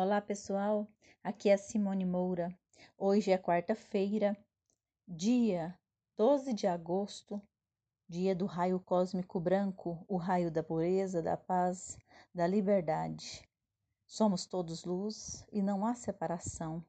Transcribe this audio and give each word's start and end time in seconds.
Olá 0.00 0.20
pessoal, 0.20 0.86
aqui 1.24 1.48
é 1.48 1.56
Simone 1.56 2.04
Moura. 2.04 2.56
Hoje 2.96 3.32
é 3.32 3.36
quarta-feira, 3.36 4.38
dia 5.08 5.76
12 6.16 6.52
de 6.52 6.68
agosto, 6.68 7.42
dia 8.08 8.32
do 8.32 8.46
raio 8.46 8.78
cósmico 8.78 9.40
branco, 9.40 10.04
o 10.06 10.16
raio 10.16 10.52
da 10.52 10.62
pureza, 10.62 11.20
da 11.20 11.36
paz, 11.36 11.98
da 12.32 12.46
liberdade. 12.46 13.42
Somos 14.06 14.46
todos 14.46 14.84
luz 14.84 15.44
e 15.50 15.60
não 15.60 15.84
há 15.84 15.96
separação. 15.96 16.80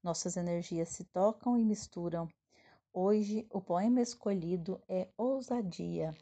Nossas 0.00 0.36
energias 0.36 0.88
se 0.90 1.02
tocam 1.02 1.58
e 1.58 1.64
misturam. 1.64 2.28
Hoje 2.92 3.44
o 3.50 3.60
poema 3.60 4.00
escolhido 4.00 4.80
é 4.88 5.08
Ousadia. 5.16 6.14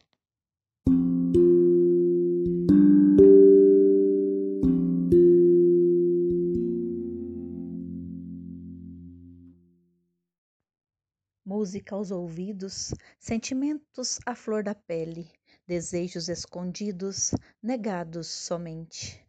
Música 11.50 11.96
aos 11.96 12.12
ouvidos, 12.12 12.95
sentimentos 13.18 14.20
à 14.24 14.36
flor 14.36 14.62
da 14.62 14.72
pele, 14.72 15.28
desejos 15.66 16.28
escondidos, 16.28 17.34
negados 17.60 18.28
somente. 18.28 19.20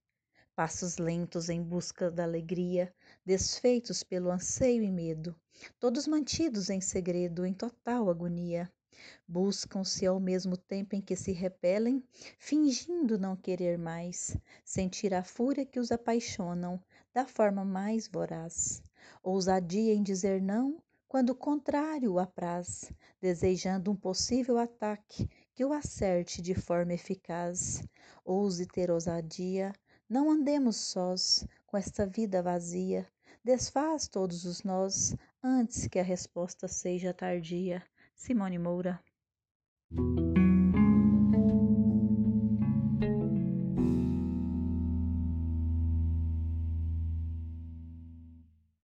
Passos 0.56 1.00
lentos 1.00 1.50
em 1.50 1.64
busca 1.64 2.12
da 2.12 2.22
alegria, 2.22 2.94
desfeitos 3.26 4.04
pelo 4.04 4.30
anseio 4.30 4.84
e 4.84 4.92
medo, 4.92 5.36
todos 5.80 6.06
mantidos 6.06 6.70
em 6.70 6.80
segredo, 6.80 7.44
em 7.44 7.56
total 7.56 8.08
agonia. 8.08 8.72
Buscam-se 9.28 10.06
ao 10.06 10.20
mesmo 10.20 10.56
tempo 10.56 10.96
em 10.96 11.02
que 11.02 11.16
se 11.16 11.32
repelem, 11.32 12.04
fingindo 12.38 13.18
não 13.18 13.36
querer 13.36 13.80
mais, 13.80 14.38
sentir 14.64 15.12
a 15.16 15.24
fúria 15.24 15.66
que 15.66 15.80
os 15.80 15.92
apaixonam 15.92 16.80
da 17.16 17.26
forma 17.26 17.66
mais 17.66 18.08
voraz. 18.08 18.84
Ousadia 19.24 19.96
em 19.96 20.04
dizer 20.04 20.40
não, 20.40 20.78
quando 21.12 21.32
o 21.32 21.36
contrário 21.36 22.14
o 22.14 22.20
apraz, 22.20 22.90
desejando 23.20 23.92
um 23.92 23.96
possível 23.98 24.58
ataque 24.58 25.30
que 25.54 25.66
o 25.66 25.74
acerte 25.74 26.42
de 26.42 26.56
forma 26.56 26.94
eficaz. 26.94 27.84
Ouse 28.24 28.66
ter 28.66 28.90
ousadia, 28.90 29.74
não 30.10 30.32
andemos 30.32 30.78
sós 30.78 31.46
com 31.68 31.76
esta 31.76 32.06
vida 32.06 32.42
vazia. 32.42 33.06
Desfaz 33.44 34.08
todos 34.08 34.46
os 34.46 34.64
nós 34.64 35.14
antes 35.44 35.86
que 35.86 36.00
a 36.00 36.04
resposta 36.04 36.66
seja 36.70 37.14
tardia. 37.14 37.84
Simone 38.16 38.58
Moura. 38.58 38.98